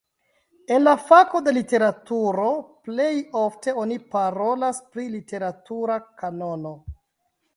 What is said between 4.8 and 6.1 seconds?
pri literatura